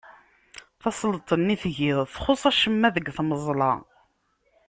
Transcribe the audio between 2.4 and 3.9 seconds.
acemma deg tmeẓla.